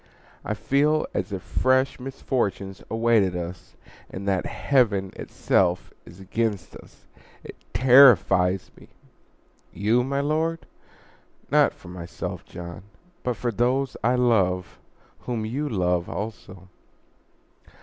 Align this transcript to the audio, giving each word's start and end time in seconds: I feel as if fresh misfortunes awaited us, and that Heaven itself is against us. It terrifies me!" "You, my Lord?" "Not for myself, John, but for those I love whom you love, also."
I 0.43 0.55
feel 0.55 1.05
as 1.13 1.31
if 1.31 1.43
fresh 1.43 1.99
misfortunes 1.99 2.81
awaited 2.89 3.35
us, 3.35 3.75
and 4.09 4.27
that 4.27 4.47
Heaven 4.47 5.13
itself 5.15 5.93
is 6.07 6.19
against 6.19 6.75
us. 6.75 7.05
It 7.43 7.55
terrifies 7.71 8.71
me!" 8.75 8.87
"You, 9.71 10.03
my 10.03 10.19
Lord?" 10.19 10.65
"Not 11.51 11.71
for 11.71 11.89
myself, 11.89 12.43
John, 12.45 12.81
but 13.21 13.35
for 13.35 13.51
those 13.51 13.95
I 14.03 14.15
love 14.15 14.79
whom 15.19 15.45
you 15.45 15.69
love, 15.69 16.09
also." 16.09 16.67